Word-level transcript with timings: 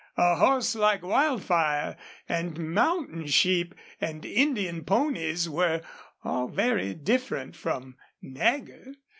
A 0.17 0.33
horse 0.33 0.73
like 0.73 1.03
Wildfire, 1.03 1.95
and 2.27 2.73
mountain 2.73 3.27
sheep 3.27 3.75
and 4.01 4.25
Indian 4.25 4.83
ponies, 4.83 5.47
were 5.47 5.83
all 6.23 6.47
very 6.47 6.95
different 6.95 7.55
from 7.55 7.95
Nagger. 8.19 8.95